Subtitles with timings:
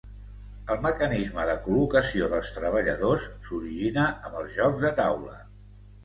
[0.75, 5.37] El mecanisme de col·locació dels treballadors s'origina amb els jocs de taula.